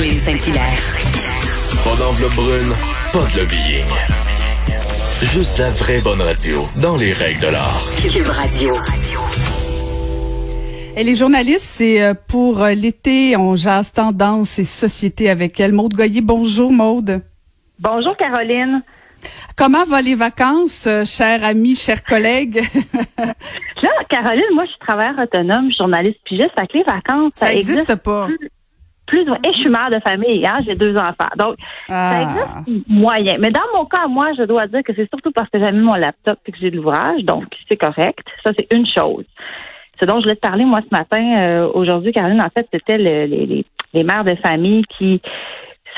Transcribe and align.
Caroline 0.00 0.18
Saint-Hilaire. 0.18 0.96
Pas 1.84 1.96
d'enveloppe 1.98 2.34
brune, 2.34 2.72
pas 3.12 3.18
de 3.18 3.40
lobbying. 3.40 3.84
Juste 5.20 5.58
la 5.58 5.68
vraie 5.72 6.00
bonne 6.00 6.22
radio, 6.22 6.62
dans 6.80 6.96
les 6.96 7.12
règles 7.12 7.42
de 7.42 7.48
l'art. 7.48 7.82
Cube 8.10 8.26
Radio. 8.28 8.72
Elle 10.96 11.06
est 11.06 11.16
journaliste, 11.16 11.66
c'est 11.66 12.02
euh, 12.02 12.14
pour 12.14 12.62
euh, 12.62 12.70
l'été, 12.72 13.36
on 13.36 13.56
jase 13.56 13.92
tendance 13.92 14.58
et 14.58 14.64
société 14.64 15.28
avec 15.28 15.60
elle. 15.60 15.74
Maude 15.74 15.92
Goyer, 15.92 16.22
bonjour 16.22 16.72
Maude. 16.72 17.20
Bonjour 17.78 18.16
Caroline. 18.16 18.82
Comment 19.54 19.84
vont 19.84 20.02
les 20.02 20.14
vacances, 20.14 20.86
euh, 20.86 21.04
chers 21.04 21.44
amis, 21.44 21.76
chers 21.76 22.04
collègues? 22.04 22.62
Là, 23.18 23.90
Caroline, 24.08 24.54
moi, 24.54 24.64
je 24.64 24.70
suis 24.70 24.80
travailleur 24.80 25.18
autonome, 25.18 25.70
journaliste 25.76 26.20
pigiste, 26.24 26.52
fait 26.58 26.66
que 26.68 26.78
les 26.78 26.84
vacances, 26.84 27.32
ça 27.34 27.52
n'existe 27.52 27.96
pas. 27.96 28.28
Plus, 28.28 28.50
et 29.18 29.48
je 29.52 29.58
suis 29.58 29.68
mère 29.68 29.90
de 29.90 29.98
famille, 30.00 30.44
hein, 30.46 30.58
j'ai 30.66 30.74
deux 30.74 30.96
enfants. 30.96 31.30
Donc, 31.38 31.56
ça 31.88 32.10
Ah. 32.10 32.22
existe 32.64 32.88
moyen. 32.88 33.36
Mais 33.38 33.50
dans 33.50 33.60
mon 33.74 33.84
cas, 33.84 34.06
moi, 34.08 34.28
je 34.38 34.42
dois 34.44 34.66
dire 34.66 34.82
que 34.84 34.92
c'est 34.94 35.08
surtout 35.08 35.30
parce 35.32 35.48
que 35.50 35.62
j'ai 35.62 35.72
mis 35.72 35.80
mon 35.80 35.94
laptop 35.94 36.38
et 36.46 36.52
que 36.52 36.58
j'ai 36.60 36.70
de 36.70 36.76
l'ouvrage, 36.76 37.22
donc 37.24 37.44
c'est 37.68 37.76
correct. 37.76 38.26
Ça, 38.44 38.52
c'est 38.58 38.72
une 38.74 38.86
chose. 38.86 39.24
Ce 40.00 40.06
dont 40.06 40.16
je 40.18 40.22
voulais 40.22 40.36
te 40.36 40.40
parler, 40.40 40.64
moi, 40.64 40.80
ce 40.80 40.96
matin, 40.96 41.32
euh, 41.38 41.68
aujourd'hui, 41.74 42.12
Caroline, 42.12 42.40
en 42.40 42.48
fait, 42.56 42.66
c'était 42.72 42.96
le- 42.98 43.26
les, 43.26 43.46
les, 43.46 43.64
les 43.92 44.02
mères 44.04 44.24
de 44.24 44.34
famille 44.36 44.82
qui 44.96 45.20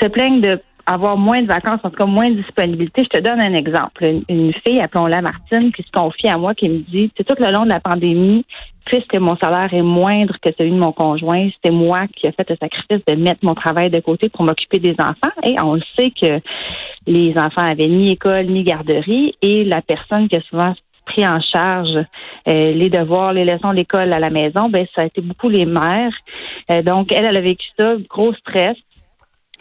se 0.01 0.07
plaignent 0.07 0.41
de 0.41 0.59
avoir 0.85 1.17
moins 1.17 1.41
de 1.41 1.47
vacances, 1.47 1.79
en 1.83 1.89
tout 1.89 1.95
cas 1.95 2.05
moins 2.05 2.29
de 2.29 2.35
disponibilité. 2.35 3.03
Je 3.03 3.19
te 3.19 3.23
donne 3.23 3.41
un 3.41 3.53
exemple. 3.53 4.03
Une, 4.27 4.53
fille, 4.65 4.81
appelons-la 4.81 5.21
Martine, 5.21 5.71
qui 5.71 5.83
se 5.83 5.91
confie 5.91 6.27
à 6.27 6.37
moi, 6.37 6.53
qui 6.53 6.69
me 6.69 6.79
dit, 6.79 7.11
c'est 7.15 7.23
tout 7.23 7.41
le 7.41 7.51
long 7.51 7.63
de 7.63 7.69
la 7.69 7.79
pandémie, 7.79 8.45
puisque 8.85 9.15
mon 9.15 9.37
salaire 9.37 9.73
est 9.73 9.81
moindre 9.81 10.35
que 10.41 10.49
celui 10.57 10.71
de 10.71 10.77
mon 10.77 10.91
conjoint, 10.91 11.49
c'était 11.55 11.73
moi 11.73 12.07
qui 12.07 12.27
ai 12.27 12.31
fait 12.31 12.49
le 12.49 12.57
sacrifice 12.57 13.05
de 13.07 13.15
mettre 13.15 13.39
mon 13.43 13.55
travail 13.55 13.89
de 13.89 13.99
côté 14.01 14.29
pour 14.29 14.43
m'occuper 14.43 14.79
des 14.79 14.95
enfants. 14.99 15.33
Et 15.43 15.55
on 15.61 15.75
le 15.75 15.83
sait 15.97 16.11
que 16.11 16.41
les 17.07 17.33
enfants 17.37 17.65
avaient 17.65 17.87
ni 17.87 18.11
école 18.11 18.47
ni 18.47 18.63
garderie 18.63 19.35
et 19.41 19.63
la 19.63 19.81
personne 19.81 20.27
qui 20.27 20.35
a 20.35 20.41
souvent 20.41 20.73
pris 21.05 21.27
en 21.27 21.39
charge 21.41 21.97
euh, 22.47 22.71
les 22.71 22.89
devoirs, 22.89 23.33
les 23.33 23.45
leçons 23.45 23.71
de 23.71 23.75
l'école 23.75 24.13
à 24.13 24.19
la 24.19 24.29
maison, 24.29 24.69
ben 24.69 24.85
ça 24.95 25.01
a 25.01 25.05
été 25.05 25.21
beaucoup 25.21 25.49
les 25.49 25.65
mères. 25.65 26.13
Euh, 26.71 26.81
donc 26.81 27.11
elle, 27.11 27.25
elle 27.25 27.37
a 27.37 27.41
vécu 27.41 27.65
ça, 27.77 27.95
gros 28.09 28.33
stress. 28.33 28.77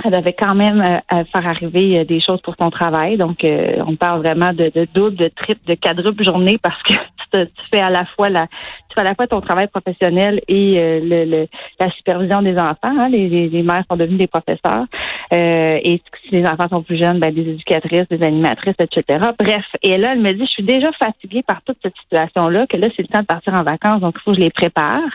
Elle 0.05 0.15
avait 0.15 0.33
quand 0.33 0.55
même 0.55 0.81
euh, 0.81 1.25
faire 1.33 1.47
arriver 1.47 1.99
euh, 1.99 2.05
des 2.05 2.21
choses 2.21 2.41
pour 2.41 2.55
son 2.59 2.71
travail. 2.71 3.19
Donc, 3.19 3.45
euh, 3.45 3.77
on 3.87 3.95
parle 3.95 4.23
vraiment 4.23 4.53
de, 4.53 4.71
de 4.75 4.87
double, 4.95 5.17
de 5.17 5.29
triple, 5.29 5.61
de 5.67 5.75
quadruple 5.75 6.25
journée 6.25 6.59
parce 6.59 6.83
que 6.83 6.93
tu, 6.95 7.29
te- 7.31 7.45
tu 7.45 7.63
fais 7.73 7.81
à 7.81 7.91
la 7.91 8.05
fois 8.07 8.29
la, 8.31 8.47
tu 8.47 8.95
fais 8.95 9.03
à 9.03 9.05
la 9.05 9.15
fois 9.15 9.27
ton 9.27 9.41
travail 9.43 9.69
professionnel 9.69 10.41
et 10.49 10.79
euh, 10.79 11.01
le, 11.03 11.25
le- 11.31 11.47
la 11.79 11.91
supervision 11.93 12.43
des 12.43 12.57
enfants. 12.57 12.77
hein. 12.99 13.09
Les, 13.11 13.29
les, 13.29 13.49
les 13.49 13.63
mères 13.63 13.85
sont 13.91 13.97
devenues 13.97 14.17
des 14.19 14.27
professeurs. 14.27 14.87
Euh, 15.33 15.79
et 15.83 16.01
si 16.23 16.31
les 16.31 16.47
enfants 16.47 16.69
sont 16.69 16.83
plus 16.83 16.99
jeunes, 16.99 17.19
ben, 17.19 17.33
des 17.33 17.43
éducatrices, 17.43 18.09
des 18.09 18.23
animatrices, 18.23 18.75
etc. 18.79 19.29
Bref. 19.39 19.65
Et 19.83 19.97
là, 19.97 20.11
elle 20.13 20.21
me 20.21 20.33
dit, 20.33 20.45
je 20.45 20.51
suis 20.51 20.63
déjà 20.63 20.91
fatiguée 20.93 21.43
par 21.43 21.63
toute 21.63 21.79
cette 21.83 21.97
situation-là, 22.03 22.67
que 22.67 22.77
là, 22.77 22.89
c'est 22.97 23.03
le 23.03 23.09
temps 23.09 23.21
de 23.21 23.27
partir 23.27 23.55
en 23.55 23.63
vacances, 23.63 24.01
donc 24.01 24.15
il 24.19 24.23
faut 24.23 24.33
que 24.33 24.39
je 24.39 24.45
les 24.45 24.51
prépare. 24.51 25.11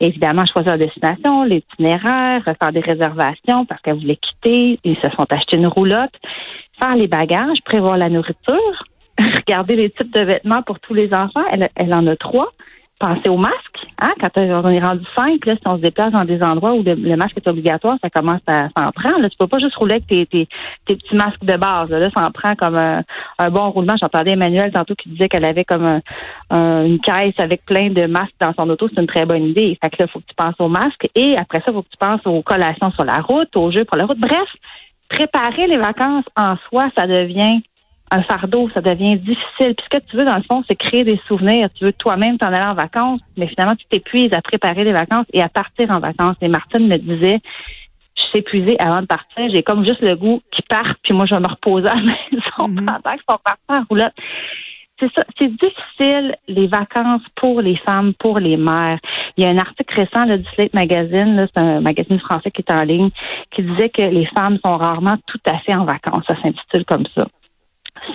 Évidemment, 0.00 0.44
choisir 0.46 0.72
la 0.72 0.78
destination, 0.78 1.44
l'itinéraire, 1.44 2.42
faire 2.44 2.72
des 2.72 2.80
réservations 2.80 3.66
parce 3.66 3.80
qu'elle 3.82 3.98
voulait 3.98 4.16
quitter. 4.16 4.78
Ils 4.84 4.96
se 4.96 5.10
sont 5.10 5.26
achetés 5.30 5.56
une 5.56 5.66
roulotte. 5.66 6.14
Faire 6.80 6.96
les 6.96 7.08
bagages, 7.08 7.58
prévoir 7.64 7.98
la 7.98 8.08
nourriture, 8.08 8.84
regarder 9.18 9.76
les 9.76 9.90
types 9.90 10.14
de 10.14 10.20
vêtements 10.20 10.62
pour 10.62 10.80
tous 10.80 10.94
les 10.94 11.12
enfants. 11.12 11.44
Elle, 11.52 11.68
elle 11.76 11.94
en 11.94 12.06
a 12.06 12.16
trois. 12.16 12.52
Penser 12.98 13.28
au 13.28 13.36
masque. 13.36 13.69
Hein? 14.00 14.12
Quand 14.20 14.30
on 14.38 14.68
est 14.68 14.80
rendu 14.80 15.04
cinq, 15.16 15.44
là, 15.46 15.54
si 15.54 15.62
on 15.66 15.76
se 15.76 15.82
déplace 15.82 16.12
dans 16.12 16.24
des 16.24 16.42
endroits 16.42 16.72
où 16.72 16.82
le, 16.82 17.16
masque 17.16 17.36
est 17.36 17.48
obligatoire, 17.48 17.96
ça 18.02 18.08
commence 18.08 18.40
à 18.46 18.68
s'en 18.76 18.90
prendre. 18.94 19.20
Là, 19.20 19.28
tu 19.28 19.36
peux 19.36 19.46
pas 19.46 19.58
juste 19.58 19.76
rouler 19.76 19.94
avec 19.94 20.06
tes, 20.06 20.26
tes, 20.26 20.48
tes 20.86 20.96
petits 20.96 21.14
masques 21.14 21.44
de 21.44 21.56
base. 21.56 21.90
Là, 21.90 21.98
là 21.98 22.10
ça 22.14 22.26
en 22.26 22.30
prend 22.30 22.54
comme 22.54 22.76
un, 22.76 23.02
bon 23.50 23.70
roulement. 23.70 23.94
J'entendais 24.00 24.32
Emmanuel 24.32 24.72
tantôt 24.72 24.94
qui 24.94 25.10
disait 25.10 25.28
qu'elle 25.28 25.44
avait 25.44 25.64
comme 25.64 25.84
un- 25.84 26.00
un- 26.50 26.84
une 26.84 27.00
caisse 27.00 27.34
avec 27.38 27.64
plein 27.66 27.90
de 27.90 28.06
masques 28.06 28.34
dans 28.40 28.54
son 28.58 28.68
auto. 28.70 28.88
C'est 28.88 29.00
une 29.00 29.06
très 29.06 29.26
bonne 29.26 29.44
idée. 29.44 29.78
Fait 29.82 29.90
que 29.90 29.96
là, 30.02 30.08
faut 30.08 30.20
que 30.20 30.26
tu 30.26 30.34
penses 30.34 30.54
au 30.58 30.68
masque. 30.68 31.08
Et 31.14 31.36
après 31.36 31.60
ça, 31.66 31.72
faut 31.72 31.82
que 31.82 31.90
tu 31.90 31.98
penses 31.98 32.20
aux 32.24 32.42
collations 32.42 32.90
sur 32.92 33.04
la 33.04 33.18
route, 33.18 33.54
aux 33.56 33.70
jeux 33.70 33.84
pour 33.84 33.98
la 33.98 34.06
route. 34.06 34.18
Bref, 34.18 34.48
préparer 35.10 35.66
les 35.66 35.78
vacances 35.78 36.24
en 36.36 36.56
soi, 36.68 36.88
ça 36.96 37.06
devient 37.06 37.60
un 38.10 38.22
fardeau, 38.22 38.68
ça 38.74 38.80
devient 38.80 39.16
difficile. 39.18 39.74
Puis 39.74 39.84
ce 39.90 39.98
que 39.98 40.04
tu 40.04 40.16
veux, 40.16 40.24
dans 40.24 40.36
le 40.36 40.42
fond, 40.42 40.64
c'est 40.68 40.76
créer 40.76 41.04
des 41.04 41.20
souvenirs. 41.28 41.68
Tu 41.74 41.84
veux 41.84 41.92
toi-même 41.92 42.38
t'en 42.38 42.48
aller 42.48 42.64
en 42.64 42.74
vacances, 42.74 43.20
mais 43.36 43.46
finalement, 43.46 43.76
tu 43.76 43.86
t'épuises 43.86 44.32
à 44.32 44.42
préparer 44.42 44.84
les 44.84 44.92
vacances 44.92 45.26
et 45.32 45.42
à 45.42 45.48
partir 45.48 45.90
en 45.90 46.00
vacances. 46.00 46.36
Et 46.42 46.48
Martine 46.48 46.88
me 46.88 46.96
disait, 46.96 47.38
je 48.16 48.22
suis 48.22 48.38
épuisée 48.38 48.76
avant 48.80 49.00
de 49.02 49.06
partir. 49.06 49.48
J'ai 49.52 49.62
comme 49.62 49.86
juste 49.86 50.00
le 50.06 50.16
goût 50.16 50.42
qu'ils 50.50 50.64
partent, 50.68 50.98
puis 51.02 51.14
moi, 51.14 51.24
je 51.26 51.34
vais 51.34 51.40
me 51.40 51.48
reposer 51.48 51.88
à 51.88 51.94
la 51.94 52.02
maison 52.02 52.68
Mhm. 52.68 52.86
pendant 52.86 53.16
qu'ils 53.16 53.22
sont 53.30 53.38
partis 53.44 53.62
en 53.68 53.84
roulotte. 53.88 54.14
C'est 54.98 55.10
ça, 55.16 55.22
c'est 55.40 55.50
difficile, 55.50 56.34
les 56.46 56.66
vacances 56.66 57.22
pour 57.36 57.62
les 57.62 57.76
femmes, 57.76 58.12
pour 58.18 58.38
les 58.38 58.58
mères. 58.58 58.98
Il 59.38 59.44
y 59.44 59.46
a 59.46 59.50
un 59.50 59.56
article 59.56 59.94
récent 59.98 60.26
là, 60.26 60.36
du 60.36 60.44
Slate 60.54 60.74
Magazine, 60.74 61.48
c'est 61.54 61.58
un 61.58 61.80
magazine 61.80 62.20
français 62.20 62.50
qui 62.50 62.60
est 62.60 62.70
en 62.70 62.82
ligne, 62.82 63.08
qui 63.50 63.62
disait 63.62 63.88
que 63.88 64.02
les 64.02 64.26
femmes 64.36 64.58
sont 64.62 64.76
rarement 64.76 65.16
tout 65.26 65.40
à 65.46 65.56
fait 65.60 65.74
en 65.74 65.86
vacances. 65.86 66.24
Ça 66.26 66.34
s'intitule 66.42 66.84
comme 66.84 67.06
ça 67.14 67.26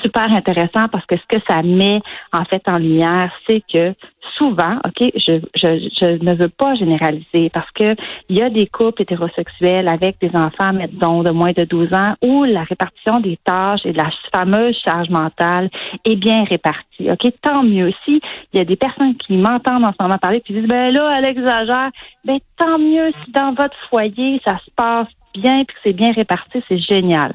super 0.03 0.31
intéressant 0.31 0.87
parce 0.91 1.05
que 1.05 1.15
ce 1.17 1.37
que 1.37 1.43
ça 1.47 1.61
met 1.63 2.01
en 2.33 2.43
fait 2.45 2.61
en 2.67 2.77
lumière, 2.77 3.31
c'est 3.47 3.61
que 3.71 3.93
souvent, 4.37 4.77
ok, 4.85 5.11
je, 5.15 5.39
je, 5.55 5.89
je 5.99 6.23
ne 6.23 6.35
veux 6.35 6.49
pas 6.49 6.75
généraliser 6.75 7.49
parce 7.51 7.69
que 7.71 7.95
il 8.29 8.37
y 8.37 8.41
a 8.41 8.49
des 8.49 8.67
couples 8.67 9.01
hétérosexuels 9.01 9.87
avec 9.87 10.19
des 10.19 10.31
enfants, 10.35 10.73
mettons, 10.73 11.23
de 11.23 11.31
moins 11.31 11.51
de 11.51 11.63
12 11.63 11.93
ans 11.93 12.13
où 12.23 12.43
la 12.43 12.63
répartition 12.63 13.19
des 13.19 13.37
tâches 13.43 13.85
et 13.85 13.93
de 13.93 13.97
la 13.97 14.09
fameuse 14.33 14.77
charge 14.83 15.09
mentale 15.09 15.69
est 16.05 16.15
bien 16.15 16.43
répartie. 16.43 17.09
Ok, 17.09 17.31
tant 17.41 17.63
mieux. 17.63 17.91
Si 18.03 18.21
il 18.53 18.57
y 18.57 18.61
a 18.61 18.65
des 18.65 18.75
personnes 18.75 19.15
qui 19.15 19.37
m'entendent 19.37 19.85
en 19.85 19.93
ce 19.93 20.01
moment 20.03 20.17
parler 20.17 20.41
qui 20.41 20.53
disent 20.53 20.67
ben 20.67 20.93
là, 20.93 21.17
elle 21.17 21.25
exagère, 21.25 21.89
ben 22.23 22.39
tant 22.57 22.79
mieux 22.79 23.11
si 23.23 23.31
dans 23.31 23.53
votre 23.53 23.77
foyer 23.89 24.41
ça 24.45 24.57
se 24.65 24.71
passe 24.75 25.07
bien 25.39 25.63
puis 25.63 25.75
que 25.75 25.81
c'est 25.83 25.93
bien 25.93 26.11
réparti, 26.11 26.63
c'est 26.67 26.79
génial. 26.79 27.33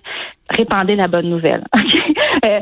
Répandez 0.49 0.97
la 0.97 1.09
bonne 1.09 1.28
nouvelle. 1.28 1.65
Euh, 2.47 2.61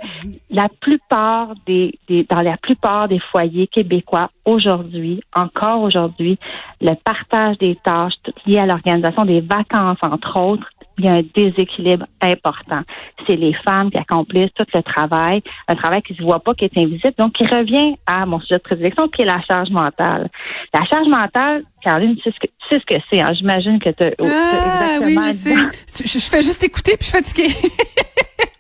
la 0.51 0.69
plupart 0.81 1.55
des, 1.65 1.97
des 2.09 2.27
dans 2.29 2.41
la 2.41 2.57
plupart 2.57 3.07
des 3.07 3.21
foyers 3.21 3.69
québécois 3.69 4.31
aujourd'hui, 4.45 5.23
encore 5.37 5.83
aujourd'hui, 5.83 6.37
le 6.81 6.95
partage 6.95 7.59
des 7.59 7.77
tâches 7.85 8.15
liées 8.45 8.59
à 8.59 8.67
l'organisation 8.67 9.25
des 9.25 9.41
vacances, 9.41 9.99
entre 10.03 10.41
autres, 10.41 10.69
il 10.99 11.05
y 11.05 11.09
a 11.09 11.15
un 11.15 11.23
déséquilibre 11.35 12.07
important. 12.21 12.83
C'est 13.27 13.37
les 13.37 13.55
femmes 13.65 13.91
qui 13.91 13.99
accomplissent 13.99 14.51
tout 14.55 14.67
le 14.75 14.83
travail, 14.83 15.43
un 15.69 15.75
travail 15.75 16.03
qui 16.03 16.15
se 16.15 16.23
voit 16.23 16.41
pas, 16.41 16.55
qui 16.55 16.65
est 16.65 16.77
invisible, 16.79 17.15
donc 17.19 17.33
qui 17.35 17.45
revient 17.45 17.95
à 18.07 18.27
mon 18.27 18.41
sujet 18.41 18.57
de 18.57 18.63
prédilection, 18.63 19.09
qui 19.09 19.23
est 19.23 19.27
la 19.27 19.41
charge 19.43 19.71
mentale. 19.71 20.29
La 20.75 20.85
charge 20.85 21.09
mentale, 21.09 21.63
Caroline, 21.83 22.17
tu 22.17 22.23
sais 22.23 22.31
ce 22.35 22.41
que, 22.41 22.47
tu 22.47 22.69
sais 22.75 22.81
ce 22.81 22.97
que 22.97 23.01
c'est. 23.11 23.21
hein? 23.21 23.33
J'imagine 23.35 23.79
que 23.79 23.91
tu 23.91 24.03
as 24.03 24.11
Ah, 24.21 24.99
oui, 25.03 25.13
exactement 25.13 25.27
je 25.27 25.33
sais. 25.33 26.05
Je, 26.05 26.19
je 26.19 26.25
fais 26.31 26.43
juste 26.43 26.63
écouter 26.65 26.97
puis 26.99 27.07
je 27.07 27.17
suis 27.17 27.19
fatiguée. 27.19 27.55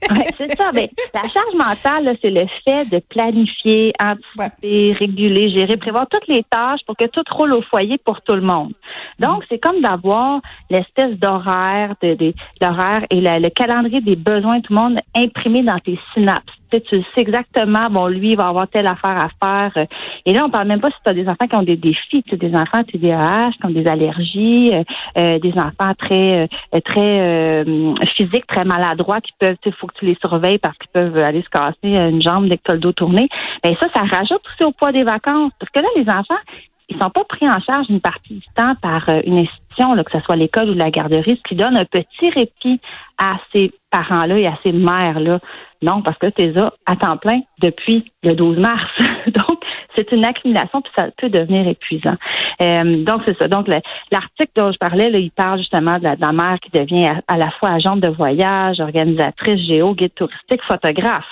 Ouais, 0.18 0.24
c'est 0.38 0.56
ça. 0.56 0.70
Mais 0.74 0.90
la 1.14 1.22
charge 1.22 1.54
mentale, 1.54 2.16
c'est 2.22 2.30
le 2.30 2.46
fait 2.66 2.88
de 2.90 2.98
planifier, 3.08 3.92
anticiper, 4.02 4.92
réguler, 4.98 5.50
gérer, 5.50 5.76
prévoir 5.76 6.06
toutes 6.10 6.26
les 6.28 6.42
tâches 6.44 6.80
pour 6.86 6.96
que 6.96 7.06
tout 7.06 7.22
roule 7.30 7.52
au 7.54 7.62
foyer 7.62 7.98
pour 7.98 8.20
tout 8.22 8.34
le 8.34 8.40
monde. 8.40 8.72
Donc, 9.18 9.44
c'est 9.48 9.58
comme 9.58 9.80
d'avoir 9.80 10.40
l'espèce 10.70 11.16
d'horaire, 11.18 11.94
de, 12.02 12.14
de- 12.14 12.34
l'horaire 12.60 13.04
et 13.10 13.20
la- 13.20 13.38
le 13.38 13.50
calendrier 13.50 14.00
des 14.00 14.16
besoins 14.16 14.58
de 14.58 14.62
tout 14.62 14.72
le 14.72 14.80
monde 14.80 14.98
imprimé 15.16 15.62
dans 15.62 15.78
tes 15.78 15.98
synapses. 16.14 16.42
Tu 16.70 16.78
sais, 16.78 16.84
tu 16.88 17.00
sais 17.14 17.20
exactement, 17.22 17.88
bon, 17.90 18.06
lui, 18.08 18.30
il 18.30 18.36
va 18.36 18.48
avoir 18.48 18.68
telle 18.68 18.86
affaire 18.86 19.18
à 19.24 19.70
faire. 19.72 19.86
Et 20.28 20.34
là, 20.34 20.44
on 20.44 20.50
parle 20.50 20.68
même 20.68 20.80
pas 20.80 20.90
si 20.90 20.96
tu 21.02 21.08
as 21.08 21.14
des 21.14 21.26
enfants 21.26 21.46
qui 21.50 21.56
ont 21.56 21.62
des 21.62 21.78
défis, 21.78 22.22
tu 22.22 22.36
des 22.36 22.54
enfants 22.54 22.82
TDAH, 22.84 23.52
qui 23.52 23.64
ont 23.64 23.70
des 23.70 23.86
allergies, 23.86 24.70
euh, 24.74 24.82
euh, 25.16 25.38
des 25.38 25.54
enfants 25.54 25.94
très 25.98 26.42
euh, 26.42 26.80
très 26.84 27.00
euh, 27.00 27.94
physiques, 28.14 28.46
très 28.46 28.66
maladroits, 28.66 29.22
qui 29.22 29.32
peuvent, 29.38 29.56
il 29.64 29.72
faut 29.72 29.86
que 29.86 29.94
tu 29.98 30.04
les 30.04 30.18
surveilles 30.20 30.58
parce 30.58 30.76
qu'ils 30.76 30.90
peuvent 30.92 31.16
aller 31.16 31.40
se 31.40 31.48
casser 31.48 32.10
une 32.10 32.20
jambe 32.20 32.46
dès 32.46 32.58
que 32.58 32.62
tu 32.62 32.70
as 32.72 32.74
le 32.74 32.80
dos 32.80 32.92
tourné. 32.92 33.26
Mais 33.64 33.74
ça, 33.80 33.88
ça 33.94 34.02
rajoute 34.02 34.42
aussi 34.52 34.66
au 34.66 34.72
poids 34.72 34.92
des 34.92 35.02
vacances. 35.02 35.52
Parce 35.58 35.72
que 35.72 35.80
là, 35.80 35.88
les 35.96 36.10
enfants, 36.12 36.42
ils 36.88 36.98
sont 37.00 37.10
pas 37.10 37.24
pris 37.24 37.46
en 37.46 37.60
charge 37.60 37.86
une 37.90 38.00
partie 38.00 38.34
du 38.34 38.46
temps 38.54 38.74
par 38.82 39.08
euh, 39.08 39.20
une 39.24 39.38
institution, 39.38 39.92
là, 39.94 40.04
que 40.04 40.10
ce 40.12 40.20
soit 40.24 40.36
l'école 40.36 40.70
ou 40.70 40.74
la 40.74 40.90
garderie, 40.90 41.38
ce 41.42 41.48
qui 41.48 41.54
donne 41.54 41.76
un 41.76 41.84
petit 41.84 42.30
répit 42.30 42.80
à 43.18 43.36
ces 43.54 43.72
parents-là 43.90 44.38
et 44.38 44.46
à 44.46 44.58
ces 44.64 44.72
mères-là. 44.72 45.38
Non, 45.82 46.02
parce 46.02 46.18
que 46.18 46.26
tu 46.28 46.50
là 46.52 46.72
à 46.86 46.96
temps 46.96 47.16
plein 47.16 47.40
depuis 47.60 48.10
le 48.22 48.34
12 48.34 48.58
mars. 48.58 48.90
donc, 49.26 49.60
c'est 49.96 50.10
une 50.12 50.24
accumulation, 50.24 50.80
puis 50.80 50.92
ça 50.96 51.08
peut 51.16 51.28
devenir 51.28 51.68
épuisant. 51.68 52.16
Euh, 52.62 53.04
donc, 53.04 53.22
c'est 53.26 53.36
ça. 53.40 53.48
Donc, 53.48 53.68
le- 53.68 53.80
l'article 54.10 54.52
dont 54.56 54.72
je 54.72 54.78
parlais, 54.78 55.10
là, 55.10 55.18
il 55.18 55.30
parle 55.30 55.58
justement 55.58 55.98
de 55.98 56.04
la, 56.04 56.16
de 56.16 56.20
la 56.22 56.32
mère 56.32 56.58
qui 56.60 56.70
devient 56.70 57.06
à, 57.06 57.20
à 57.28 57.36
la 57.36 57.50
fois 57.52 57.70
agente 57.70 58.00
de 58.00 58.10
voyage, 58.10 58.80
organisatrice, 58.80 59.60
géo, 59.66 59.94
guide 59.94 60.14
touristique, 60.14 60.62
photographe. 60.66 61.26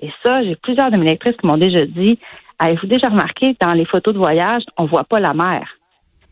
Et 0.00 0.12
ça, 0.24 0.44
j'ai 0.44 0.54
plusieurs 0.56 0.90
de 0.90 0.96
mes 0.96 1.06
lectrices 1.06 1.36
qui 1.36 1.46
m'ont 1.46 1.56
déjà 1.56 1.84
dit, 1.84 2.18
avez-vous 2.58 2.86
déjà 2.86 3.08
remarqué, 3.08 3.56
dans 3.60 3.72
les 3.72 3.84
photos 3.84 4.14
de 4.14 4.18
voyage, 4.18 4.62
on 4.76 4.86
voit 4.86 5.04
pas 5.04 5.20
la 5.20 5.34
mère. 5.34 5.68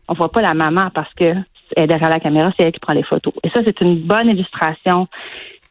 On 0.07 0.13
voit 0.13 0.31
pas 0.31 0.41
la 0.41 0.53
maman 0.53 0.89
parce 0.93 1.13
que 1.13 1.35
elle 1.75 1.83
est 1.83 1.87
derrière 1.87 2.09
la 2.09 2.19
caméra, 2.19 2.49
c'est 2.57 2.65
elle 2.65 2.71
qui 2.71 2.79
prend 2.79 2.93
les 2.93 3.03
photos. 3.03 3.33
Et 3.43 3.49
ça, 3.49 3.61
c'est 3.65 3.81
une 3.81 3.99
bonne 3.99 4.29
illustration 4.29 5.07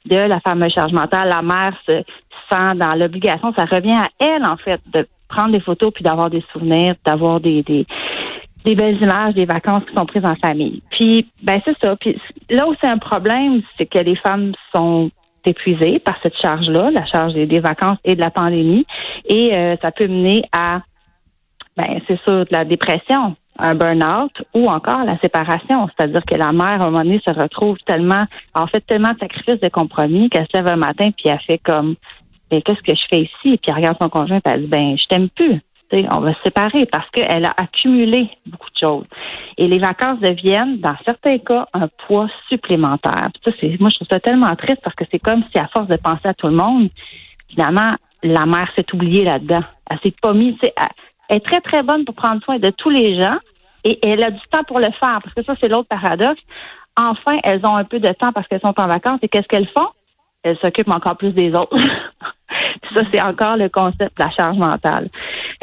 de 0.04 0.16
la 0.16 0.40
fameuse 0.40 0.72
charge 0.72 0.92
mentale. 0.92 1.28
La 1.28 1.42
mère 1.42 1.74
se 1.86 2.02
sent 2.50 2.74
dans 2.76 2.94
l'obligation, 2.96 3.52
ça 3.56 3.64
revient 3.64 3.94
à 3.94 4.08
elle, 4.18 4.44
en 4.44 4.56
fait, 4.56 4.80
de 4.92 5.06
prendre 5.28 5.52
des 5.52 5.60
photos 5.60 5.92
puis 5.92 6.04
d'avoir 6.04 6.30
des 6.30 6.44
souvenirs, 6.52 6.94
d'avoir 7.04 7.40
des, 7.40 7.62
des, 7.62 7.86
des 8.64 8.74
belles 8.74 9.02
images 9.02 9.34
des 9.34 9.46
vacances 9.46 9.84
qui 9.88 9.94
sont 9.94 10.06
prises 10.06 10.24
en 10.24 10.36
famille. 10.36 10.82
Puis, 10.90 11.26
ben 11.42 11.60
c'est 11.64 11.76
ça. 11.82 11.96
Puis 11.96 12.20
là 12.50 12.68
où 12.68 12.74
c'est 12.80 12.90
un 12.90 12.98
problème, 12.98 13.62
c'est 13.76 13.86
que 13.86 13.98
les 13.98 14.16
femmes 14.16 14.52
sont 14.74 15.10
épuisées 15.46 15.98
par 15.98 16.16
cette 16.22 16.36
charge-là, 16.36 16.90
la 16.90 17.06
charge 17.06 17.34
des, 17.34 17.60
vacances 17.60 17.98
et 18.04 18.14
de 18.14 18.20
la 18.20 18.30
pandémie, 18.30 18.86
et 19.28 19.54
euh, 19.54 19.76
ça 19.80 19.90
peut 19.92 20.06
mener 20.06 20.42
à, 20.52 20.82
ben 21.76 22.00
c'est 22.06 22.18
ça, 22.26 22.44
de 22.44 22.48
la 22.50 22.64
dépression, 22.64 23.36
un 23.58 23.74
burn-out 23.74 24.32
ou 24.54 24.66
encore 24.68 25.04
la 25.04 25.18
séparation. 25.18 25.88
C'est-à-dire 25.88 26.24
que 26.24 26.34
la 26.34 26.52
mère, 26.52 26.82
à 26.82 26.84
un 26.84 26.90
moment 26.90 27.02
donné, 27.02 27.20
se 27.26 27.32
retrouve 27.32 27.78
tellement, 27.86 28.26
en 28.54 28.66
fait, 28.66 28.80
tellement 28.80 29.12
de 29.12 29.18
sacrifices, 29.18 29.60
de 29.60 29.68
compromis 29.68 30.28
qu'elle 30.28 30.46
se 30.46 30.56
lève 30.56 30.68
un 30.68 30.76
matin 30.76 31.10
puis 31.10 31.28
elle 31.28 31.40
fait 31.40 31.58
comme, 31.58 31.96
ben, 32.50 32.62
qu'est-ce 32.62 32.82
que 32.82 32.94
je 32.94 33.06
fais 33.10 33.22
ici? 33.22 33.58
Puis 33.58 33.60
elle 33.68 33.74
regarde 33.74 33.96
son 34.00 34.08
conjoint 34.08 34.38
et 34.38 34.40
elle 34.44 34.62
dit, 34.62 34.68
ben, 34.68 34.96
je 34.98 35.06
t'aime 35.06 35.28
plus. 35.30 35.60
On 35.92 36.20
va 36.20 36.34
se 36.34 36.42
séparer 36.44 36.86
parce 36.86 37.08
qu'elle 37.10 37.44
a 37.44 37.54
accumulé 37.56 38.28
beaucoup 38.46 38.70
de 38.70 38.78
choses. 38.78 39.06
Et 39.56 39.68
les 39.68 39.78
vacances 39.78 40.20
deviennent, 40.20 40.78
dans 40.78 40.96
certains 41.04 41.38
cas, 41.38 41.66
un 41.72 41.88
poids 42.06 42.28
supplémentaire. 42.48 43.28
ça, 43.44 43.52
c'est, 43.60 43.80
moi, 43.80 43.90
je 43.90 43.96
trouve 43.96 44.08
ça 44.10 44.20
tellement 44.20 44.54
triste 44.56 44.80
parce 44.82 44.96
que 44.96 45.04
c'est 45.10 45.18
comme 45.18 45.42
si, 45.52 45.58
à 45.58 45.68
force 45.68 45.86
de 45.86 45.96
penser 45.96 46.26
à 46.26 46.34
tout 46.34 46.48
le 46.48 46.56
monde, 46.56 46.88
finalement, 47.48 47.94
la 48.22 48.46
mère 48.46 48.68
s'est 48.76 48.86
oubliée 48.92 49.24
là-dedans. 49.24 49.62
Elle 49.88 49.98
s'est 50.04 50.14
pas 50.20 50.32
mise, 50.32 50.56
elle 51.28 51.36
est 51.36 51.46
très, 51.46 51.60
très 51.60 51.82
bonne 51.82 52.04
pour 52.04 52.14
prendre 52.14 52.42
soin 52.42 52.58
de 52.58 52.70
tous 52.70 52.90
les 52.90 53.20
gens 53.20 53.38
et 53.84 53.98
elle 54.06 54.24
a 54.24 54.30
du 54.30 54.40
temps 54.50 54.64
pour 54.64 54.80
le 54.80 54.90
faire 54.98 55.20
parce 55.22 55.34
que 55.34 55.44
ça, 55.44 55.54
c'est 55.60 55.68
l'autre 55.68 55.88
paradoxe. 55.88 56.40
Enfin, 56.98 57.38
elles 57.44 57.60
ont 57.64 57.76
un 57.76 57.84
peu 57.84 58.00
de 58.00 58.08
temps 58.08 58.32
parce 58.32 58.48
qu'elles 58.48 58.60
sont 58.60 58.74
en 58.78 58.86
vacances 58.86 59.20
et 59.22 59.28
qu'est-ce 59.28 59.46
qu'elles 59.46 59.68
font? 59.68 59.88
Elles 60.42 60.58
s'occupent 60.58 60.90
encore 60.90 61.16
plus 61.16 61.32
des 61.32 61.50
autres. 61.54 61.76
ça, 62.94 63.02
c'est 63.12 63.22
encore 63.22 63.56
le 63.56 63.68
concept 63.68 64.18
de 64.18 64.24
la 64.24 64.30
charge 64.30 64.56
mentale. 64.56 65.08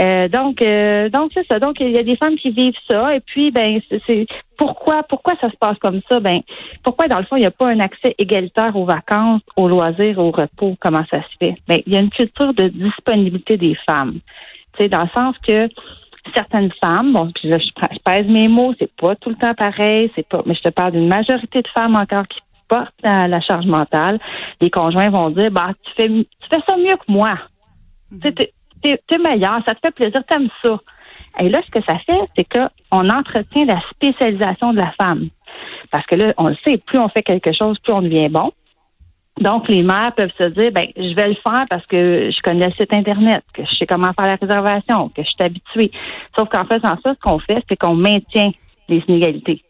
Euh, 0.02 0.28
donc, 0.28 0.62
euh, 0.62 1.10
donc 1.10 1.32
c'est 1.34 1.46
ça. 1.50 1.60
Donc, 1.60 1.78
il 1.80 1.92
y 1.92 1.98
a 1.98 2.04
des 2.04 2.16
femmes 2.16 2.36
qui 2.36 2.52
vivent 2.52 2.74
ça. 2.90 3.16
Et 3.16 3.20
puis, 3.20 3.52
ben, 3.52 3.80
c'est 4.08 4.26
pourquoi, 4.58 5.04
pourquoi 5.04 5.36
ça 5.40 5.50
se 5.50 5.58
passe 5.58 5.78
comme 5.80 6.02
ça? 6.10 6.20
Ben, 6.20 6.42
pourquoi 6.84 7.08
dans 7.08 7.20
le 7.20 7.26
fond 7.26 7.36
il 7.36 7.42
n'y 7.42 7.46
a 7.46 7.52
pas 7.52 7.70
un 7.70 7.80
accès 7.80 8.16
égalitaire 8.18 8.76
aux 8.76 8.86
vacances, 8.86 9.42
aux 9.56 9.68
loisirs, 9.68 10.20
au 10.20 10.32
repos? 10.32 10.76
Comment 10.80 11.04
ça 11.12 11.22
se 11.22 11.38
fait? 11.40 11.56
Ben, 11.68 11.82
il 11.86 11.94
y 11.94 11.98
a 11.98 12.00
une 12.00 12.10
culture 12.10 12.54
de 12.54 12.68
disponibilité 12.70 13.58
des 13.58 13.76
femmes. 13.88 14.20
Tu 14.78 14.84
sais, 14.84 14.90
dans 14.90 15.04
le 15.04 15.10
sens 15.16 15.36
que 15.48 15.70
certaines 16.34 16.72
femmes, 16.82 17.14
bon, 17.14 17.32
puis 17.36 17.52
je, 17.52 17.58
je 17.58 18.00
pèse 18.04 18.28
mes 18.28 18.48
mots, 18.48 18.74
c'est 18.80 18.92
pas 18.96 19.16
tout 19.16 19.30
le 19.30 19.36
temps 19.36 19.54
pareil, 19.54 20.12
c'est 20.16 20.28
pas, 20.28 20.42
mais 20.46 20.56
je 20.56 20.62
te 20.62 20.70
parle 20.70 20.94
d'une 20.94 21.08
majorité 21.08 21.62
de 21.62 21.68
femmes 21.68 21.96
encore 21.96 22.28
qui 22.28 22.40
portent 22.68 22.94
la, 23.04 23.42
charge 23.42 23.66
mentale. 23.66 24.20
Les 24.62 24.70
conjoints 24.70 25.10
vont 25.10 25.30
dire, 25.30 25.52
bah, 25.52 25.72
tu 25.84 25.92
fais, 25.96 26.08
tu 26.08 26.48
fais 26.50 26.62
ça 26.68 26.78
mieux 26.78 26.96
que 26.96 27.12
moi. 27.12 27.38
Tu 28.84 28.90
es, 28.92 29.18
meilleur, 29.18 29.62
ça 29.66 29.76
te 29.76 29.80
fait 29.86 29.94
plaisir, 29.94 30.24
t'aimes 30.28 30.50
ça. 30.64 30.80
Et 31.40 31.50
là, 31.50 31.62
ce 31.62 31.72
que 31.72 31.84
ça 31.88 31.98
fait, 32.00 32.20
c'est 32.38 32.46
qu'on 32.46 33.10
entretient 33.10 33.66
la 33.66 33.82
spécialisation 33.92 34.74
de 34.74 34.80
la 34.80 34.92
femme. 35.00 35.30
Parce 35.92 36.06
que 36.06 36.16
là, 36.16 36.34
on 36.38 36.48
le 36.48 36.58
sait, 36.66 36.78
plus 36.78 37.00
on 37.00 37.10
fait 37.10 37.24
quelque 37.24 37.54
chose, 37.54 37.78
plus 37.80 37.94
on 37.94 38.02
devient 38.02 38.30
bon. 38.30 38.52
Donc, 39.40 39.68
les 39.68 39.82
mères 39.82 40.14
peuvent 40.16 40.32
se 40.38 40.44
dire, 40.50 40.72
ben, 40.72 40.86
je 40.96 41.16
vais 41.16 41.30
le 41.30 41.36
faire 41.36 41.66
parce 41.70 41.86
que 41.88 42.30
je 42.30 42.42
connais 42.44 42.68
le 42.68 42.74
site 42.74 42.94
Internet, 42.94 43.44
que 43.54 43.64
je 43.66 43.76
sais 43.76 43.88
comment 43.88 44.14
faire 44.14 44.28
la 44.28 44.36
réservation, 44.36 45.10
que 45.10 45.24
je 45.24 45.28
suis 45.28 45.44
habituée. 45.44 45.92
Sauf 46.38 46.50
qu'en 46.50 46.66
faisant 46.66 46.98
ça, 47.04 47.16
ce 47.16 47.20
qu'on 47.20 47.40
fait, 47.40 47.64
c'est 47.68 47.76
qu'on 47.76 47.96
maintient 47.96 48.52
les 48.90 49.04
inégalités. 49.08 49.64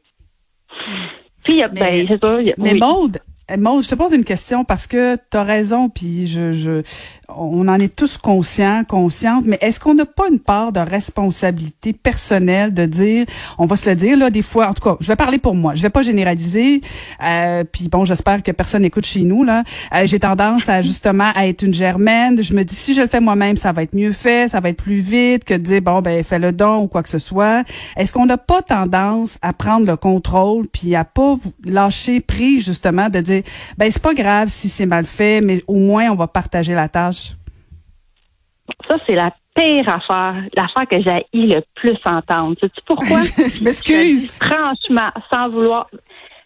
Puis, 1.45 1.61
ben, 1.71 2.05
c'est 2.09 2.21
ça. 2.21 2.37
mais 2.57 2.73
Maude, 2.73 3.19
Maude, 3.57 3.83
je 3.83 3.89
te 3.89 3.95
pose 3.95 4.13
une 4.13 4.23
question 4.23 4.63
parce 4.65 4.87
que 4.87 5.15
tu 5.15 5.37
as 5.37 5.43
raison, 5.43 5.89
puis 5.89 6.27
je, 6.27 6.51
je, 6.51 6.81
on 7.29 7.67
en 7.67 7.79
est 7.79 7.95
tous 7.95 8.17
conscients, 8.17 8.83
conscientes, 8.87 9.45
mais 9.45 9.57
est-ce 9.61 9.79
qu'on 9.79 9.93
n'a 9.93 10.05
pas 10.05 10.27
une 10.29 10.39
part 10.39 10.71
de 10.71 10.79
responsabilité 10.79 11.93
personnelle 11.93 12.73
de 12.73 12.85
dire, 12.85 13.25
on 13.57 13.65
va 13.65 13.75
se 13.75 13.89
le 13.89 13.95
dire 13.95 14.17
là, 14.17 14.29
des 14.29 14.41
fois, 14.41 14.67
en 14.67 14.73
tout 14.73 14.83
cas, 14.83 14.97
je 14.99 15.07
vais 15.07 15.15
parler 15.15 15.37
pour 15.37 15.55
moi, 15.55 15.75
je 15.75 15.81
vais 15.81 15.89
pas 15.89 16.01
généraliser, 16.01 16.81
euh, 17.23 17.63
puis 17.63 17.87
bon, 17.87 18.05
j'espère 18.05 18.43
que 18.43 18.51
personne 18.51 18.81
n'écoute 18.81 19.05
chez 19.05 19.21
nous 19.21 19.43
là. 19.43 19.63
Euh, 19.93 20.05
j'ai 20.05 20.19
tendance 20.19 20.69
à 20.69 20.81
justement 20.81 21.31
à 21.35 21.47
être 21.47 21.63
une 21.63 21.73
germaine. 21.73 22.41
Je 22.41 22.53
me 22.53 22.63
dis 22.63 22.75
si 22.75 22.93
je 22.93 23.01
le 23.01 23.07
fais 23.07 23.19
moi-même, 23.19 23.57
ça 23.57 23.71
va 23.71 23.83
être 23.83 23.95
mieux 23.95 24.11
fait, 24.11 24.49
ça 24.49 24.59
va 24.59 24.69
être 24.69 24.81
plus 24.81 24.99
vite 24.99 25.43
que 25.43 25.53
de 25.53 25.59
dire 25.59 25.81
bon 25.81 26.01
ben 26.01 26.23
fais 26.23 26.39
le 26.39 26.51
don 26.51 26.83
ou 26.83 26.87
quoi 26.87 27.03
que 27.03 27.09
ce 27.09 27.19
soit. 27.19 27.63
Est-ce 27.97 28.11
qu'on 28.11 28.25
n'a 28.25 28.37
pas 28.37 28.61
tendance 28.61 29.37
à 29.41 29.53
prendre 29.53 29.85
le 29.85 29.95
contrôle 29.95 30.67
puis 30.67 30.95
à 30.95 31.05
pas 31.05 31.35
lâcher 31.63 32.19
prise 32.19 32.65
justement 32.65 33.09
de 33.09 33.19
dire 33.19 33.43
ben 33.77 33.89
c'est 33.91 34.01
pas 34.01 34.13
grave 34.13 34.49
si 34.49 34.69
c'est 34.69 34.85
mal 34.85 35.05
fait, 35.05 35.41
mais 35.41 35.63
au 35.67 35.77
moins 35.77 36.09
on 36.09 36.15
va 36.15 36.27
partager 36.27 36.73
la 36.73 36.89
tâche. 36.89 37.22
Ça, 38.87 38.97
c'est 39.07 39.15
la 39.15 39.31
pire 39.55 39.87
affaire, 39.87 40.35
l'affaire 40.55 40.87
que 40.89 41.01
j'ai 41.01 41.25
le 41.33 41.61
plus 41.75 41.97
entendre. 42.05 42.55
Sais-tu 42.59 42.81
pourquoi? 42.85 43.19
je 43.37 43.63
m'excuse. 43.63 44.39
Franchement, 44.39 45.09
sans 45.31 45.49
vouloir. 45.49 45.87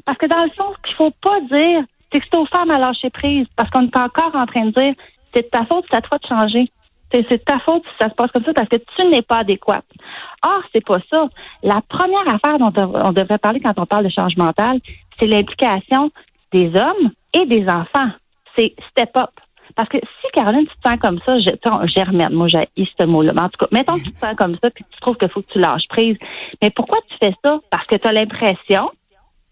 Parce 0.05 0.17
que 0.17 0.25
dans 0.25 0.43
le 0.43 0.49
fond, 0.51 0.73
ce 0.77 0.87
qu'il 0.87 0.95
faut 0.95 1.13
pas 1.21 1.39
dire, 1.51 1.83
c'est 2.11 2.19
que 2.19 2.25
c'est 2.31 2.37
aux 2.37 2.45
femmes 2.45 2.71
à 2.71 2.77
lâcher 2.77 3.09
prise. 3.09 3.45
Parce 3.55 3.69
qu'on 3.69 3.85
est 3.85 3.97
encore 3.97 4.35
en 4.35 4.45
train 4.45 4.65
de 4.65 4.71
dire, 4.71 4.93
c'est 5.33 5.43
de 5.43 5.49
ta 5.49 5.65
faute, 5.65 5.85
c'est 5.89 5.97
à 5.97 6.01
toi 6.01 6.17
de 6.17 6.27
changer. 6.27 6.71
C'est 7.13 7.29
de 7.29 7.37
ta 7.37 7.59
faute 7.59 7.83
si 7.83 7.95
ça 8.01 8.09
se 8.09 8.15
passe 8.15 8.31
comme 8.31 8.43
ça 8.43 8.53
parce 8.53 8.67
que 8.67 8.77
tu 8.77 9.05
n'es 9.05 9.21
pas 9.21 9.37
adéquate. 9.37 9.85
Or, 10.45 10.61
c'est 10.73 10.85
pas 10.85 10.99
ça. 11.09 11.29
La 11.63 11.81
première 11.87 12.27
affaire 12.27 12.59
dont 12.59 12.73
on 12.75 13.11
devrait 13.13 13.37
parler 13.37 13.61
quand 13.61 13.73
on 13.77 13.85
parle 13.85 14.05
de 14.05 14.09
changement 14.09 14.45
mental, 14.45 14.79
c'est 15.17 15.27
l'implication 15.27 16.11
des 16.51 16.67
hommes 16.75 17.11
et 17.33 17.45
des 17.45 17.65
enfants. 17.69 18.09
C'est 18.57 18.75
step 18.91 19.15
up. 19.15 19.29
Parce 19.77 19.89
que 19.89 19.99
si, 19.99 20.31
Caroline, 20.33 20.65
tu 20.65 20.75
te 20.75 20.89
sens 20.89 20.99
comme 20.99 21.19
ça, 21.23 21.37
je, 21.39 21.87
germaine, 21.95 22.33
moi, 22.33 22.47
j'ai 22.47 22.61
ce 22.99 23.05
mot-là. 23.05 23.31
Mais 23.35 23.41
en 23.41 23.49
tout 23.49 23.59
cas, 23.59 23.67
mettons 23.71 23.93
que 23.93 24.05
tu 24.05 24.11
te 24.11 24.19
sens 24.19 24.35
comme 24.35 24.57
ça, 24.61 24.71
puis 24.71 24.83
tu 24.89 24.99
trouves 24.99 25.17
qu'il 25.17 25.29
faut 25.29 25.43
que 25.43 25.51
tu 25.53 25.59
lâches 25.59 25.87
prise. 25.87 26.17
Mais 26.63 26.71
pourquoi 26.71 26.97
tu 27.07 27.15
fais 27.21 27.33
ça? 27.43 27.59
Parce 27.69 27.85
que 27.85 27.95
tu 27.95 28.07
as 28.07 28.11
l'impression 28.11 28.89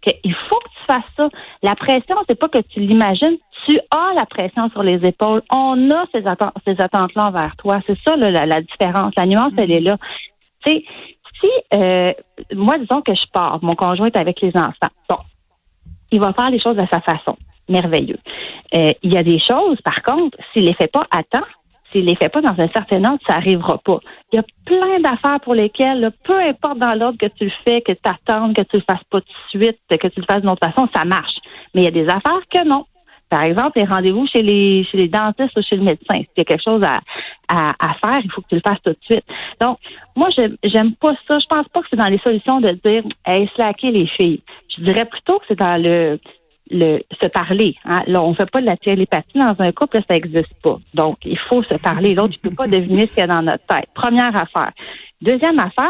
qu'il 0.01 0.33
faut 0.33 0.60
que 0.60 0.69
tu 0.69 0.86
fasses 0.88 1.04
ça. 1.16 1.30
La 1.62 1.75
pression, 1.75 2.16
c'est 2.27 2.39
pas 2.39 2.50
que 2.50 2.57
tu 2.57 2.80
l'imagines, 2.80 3.38
tu 3.68 3.80
as 3.92 4.13
la 4.16 4.25
pression 4.25 4.68
sur 4.72 4.81
les 4.81 4.98
épaules. 5.07 5.44
On 5.51 5.92
a 5.92 6.06
ces, 6.12 6.24
ces 6.66 6.81
attentes-là 6.81 7.27
envers 7.27 7.56
toi. 7.57 7.81
C'est 7.86 7.98
ça 8.04 8.16
la, 8.16 8.48
la, 8.48 8.62
différence. 8.62 9.13
La 9.16 9.27
nuance, 9.27 9.54
elle 9.57 9.72
est 9.72 9.80
là. 9.80 9.98
Tu 10.66 10.72
sais, 10.72 10.86
si 11.39 11.50
euh, 11.75 12.13
moi, 12.56 12.80
disons 12.80 13.04
que 13.04 13.13
je 13.13 13.30
pars, 13.31 13.60
mon 13.62 13.75
conjoint 13.75 14.07
est 14.07 14.18
avec 14.18 14.42
les 14.42 14.51
enfants. 14.56 14.89
Bon, 15.07 15.18
il 16.12 16.19
va 16.19 16.33
faire 16.33 16.50
les 16.50 16.60
choses 16.60 16.80
à 16.80 16.88
sa 16.88 17.01
façon 17.01 17.38
merveilleux. 17.69 18.19
Euh, 18.74 18.91
il 19.03 19.13
y 19.13 19.17
a 19.17 19.24
des 19.24 19.39
choses, 19.39 19.79
par 19.81 20.01
contre, 20.03 20.38
s'il 20.53 20.65
les 20.65 20.74
fait 20.74 20.91
pas 20.91 21.05
à 21.12 21.24
temps, 21.24 21.45
s'il 21.91 22.05
les 22.05 22.15
fait 22.15 22.29
pas 22.29 22.41
dans 22.41 22.55
un 22.57 22.67
certain 22.69 23.03
ordre, 23.05 23.19
ça 23.27 23.36
arrivera 23.36 23.77
pas. 23.77 24.00
Il 24.34 24.38
y 24.38 24.39
a 24.39 24.45
plein 24.65 25.00
d'affaires 25.00 25.39
pour 25.41 25.55
lesquelles, 25.55 26.12
peu 26.24 26.39
importe 26.39 26.79
dans 26.79 26.93
l'ordre 26.93 27.17
que 27.17 27.27
tu 27.27 27.45
le 27.45 27.51
fais, 27.65 27.81
que 27.81 27.93
tu 27.93 28.00
attends, 28.03 28.53
que 28.53 28.63
tu 28.63 28.77
le 28.77 28.84
fasses 28.88 29.03
pas 29.10 29.22
tout 29.22 29.27
de 29.27 29.63
suite, 29.63 29.79
que 29.89 30.07
tu 30.07 30.19
le 30.19 30.25
fasses 30.29 30.41
d'une 30.41 30.50
autre 30.50 30.67
façon, 30.67 30.89
ça 30.93 31.05
marche. 31.05 31.36
Mais 31.74 31.81
il 31.81 31.86
y 31.86 31.88
a 31.88 31.91
des 31.91 32.07
affaires 32.07 32.41
que 32.51 32.67
non. 32.67 32.86
Par 33.29 33.41
exemple, 33.41 33.79
les 33.79 33.86
rendez-vous 33.86 34.27
chez 34.27 34.41
les 34.43 34.84
chez 34.86 34.98
les 34.98 35.07
dentistes 35.07 35.57
ou 35.57 35.62
chez 35.62 35.77
le 35.77 35.84
médecin. 35.84 36.19
S'il 36.19 36.38
y 36.38 36.41
a 36.41 36.43
quelque 36.43 36.63
chose 36.63 36.84
à, 36.84 37.00
à, 37.50 37.93
faire, 37.95 38.22
il 38.24 38.31
faut 38.31 38.41
que 38.41 38.50
tu 38.50 38.55
le 38.55 38.62
fasses 38.65 38.81
tout 38.84 38.91
de 38.91 38.98
suite. 39.01 39.25
Donc, 39.60 39.79
moi, 40.15 40.29
j'aime 40.63 40.93
pas 40.95 41.15
ça. 41.27 41.39
Je 41.39 41.45
pense 41.48 41.67
pas 41.69 41.81
que 41.81 41.88
c'est 41.89 41.95
dans 41.95 42.05
les 42.05 42.19
solutions 42.19 42.62
de 42.62 42.72
dire 42.86 43.03
hey, 43.25 43.50
slacker 43.55 43.91
les 43.91 44.07
filles. 44.07 44.41
Je 44.77 44.84
dirais 44.84 45.05
plutôt 45.05 45.39
que 45.39 45.45
c'est 45.48 45.60
dans 45.60 45.81
le 45.81 46.19
le 46.69 47.00
se 47.22 47.27
parler. 47.27 47.75
Hein. 47.86 48.01
Là, 48.07 48.24
on 48.24 48.34
fait 48.34 48.50
pas 48.50 48.62
de 48.62 48.65
la 48.65 48.77
télépathie 48.77 49.38
dans 49.38 49.55
un 49.60 49.72
couple, 49.72 50.00
ça 50.07 50.15
n'existe 50.15 50.53
pas. 50.63 50.79
Donc, 50.93 51.17
il 51.24 51.38
faut 51.38 51.63
se 51.63 51.75
parler. 51.75 52.15
L'autre, 52.15 52.34
tu 52.34 52.39
peux 52.39 52.55
pas 52.55 52.67
deviner 52.67 53.05
ce 53.05 53.13
qu'il 53.13 53.22
y 53.22 53.24
a 53.24 53.27
dans 53.27 53.43
notre 53.43 53.65
tête. 53.65 53.88
Première 53.93 54.36
affaire. 54.36 54.72
Deuxième 55.22 55.60
affaire, 55.60 55.89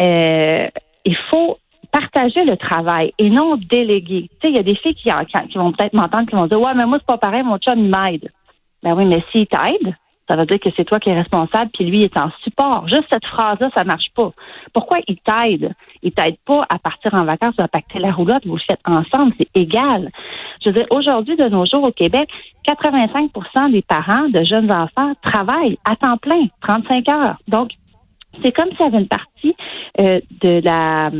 euh, 0.00 0.68
il 1.04 1.16
faut 1.30 1.58
partager 1.92 2.44
le 2.44 2.56
travail 2.56 3.12
et 3.18 3.30
non 3.30 3.56
déléguer. 3.56 4.28
Tu 4.40 4.48
sais, 4.48 4.50
il 4.50 4.56
y 4.56 4.60
a 4.60 4.62
des 4.62 4.74
filles 4.76 4.94
qui, 4.94 5.10
qui 5.50 5.58
vont 5.58 5.72
peut-être 5.72 5.94
m'entendre, 5.94 6.28
qui 6.28 6.34
vont 6.34 6.46
dire, 6.46 6.60
ouais, 6.60 6.74
mais 6.74 6.84
moi, 6.84 6.98
c'est 7.00 7.06
pas 7.06 7.18
pareil, 7.18 7.42
mon 7.42 7.58
chum, 7.58 7.78
il 7.78 7.90
m'aide. 7.90 8.30
Ben 8.82 8.94
oui, 8.96 9.04
mais 9.06 9.22
s'il 9.32 9.46
t'aide, 9.46 9.94
ça 10.28 10.36
veut 10.36 10.46
dire 10.46 10.58
que 10.58 10.70
c'est 10.76 10.84
toi 10.84 10.98
qui 10.98 11.10
es 11.10 11.14
responsable, 11.14 11.70
puis 11.72 11.84
lui 11.84 12.02
est 12.02 12.16
en 12.16 12.30
support. 12.42 12.88
Juste 12.88 13.06
cette 13.10 13.24
phrase-là, 13.26 13.70
ça 13.76 13.84
marche 13.84 14.10
pas. 14.14 14.32
Pourquoi 14.72 14.98
il 15.06 15.16
t'aide? 15.18 15.72
Il 16.02 16.12
t'aide 16.12 16.36
pas 16.44 16.60
à 16.68 16.78
partir 16.78 17.14
en 17.14 17.24
vacances 17.24 17.54
ou 17.58 17.62
à 17.62 17.68
pacter 17.68 17.98
la 17.98 18.12
roulotte, 18.12 18.46
vous 18.46 18.56
le 18.56 18.62
faites 18.66 18.80
ensemble, 18.84 19.32
c'est 19.38 19.48
égal. 19.54 20.10
Je 20.64 20.70
veux 20.70 20.74
dire, 20.74 20.86
aujourd'hui, 20.90 21.36
de 21.36 21.48
nos 21.48 21.64
jours 21.66 21.84
au 21.84 21.92
Québec, 21.92 22.28
85% 22.66 23.70
des 23.70 23.82
parents 23.82 24.28
de 24.28 24.44
jeunes 24.44 24.72
enfants 24.72 25.12
travaillent 25.22 25.78
à 25.88 25.94
temps 25.96 26.16
plein, 26.18 26.46
35 26.62 27.08
heures. 27.08 27.36
Donc, 27.46 27.70
c'est 28.42 28.52
comme 28.52 28.68
s'il 28.70 28.80
y 28.80 28.88
avait 28.88 28.98
une 28.98 29.08
partie 29.08 29.54
euh, 30.00 30.20
de 30.42 30.60
la 30.64 31.10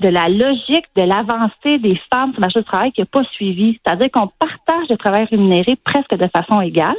de 0.00 0.08
la 0.08 0.28
logique 0.28 0.86
de 0.96 1.02
l'avancée 1.02 1.78
des 1.78 2.00
femmes 2.12 2.32
sur 2.32 2.40
le 2.40 2.46
marché 2.46 2.60
du 2.60 2.64
travail 2.64 2.92
qui 2.92 3.00
n'a 3.00 3.06
pas 3.06 3.24
suivi. 3.32 3.78
C'est-à-dire 3.84 4.10
qu'on 4.10 4.28
partage 4.38 4.88
le 4.88 4.96
travail 4.96 5.26
rémunéré 5.30 5.76
presque 5.84 6.14
de 6.14 6.28
façon 6.28 6.60
égale. 6.60 6.96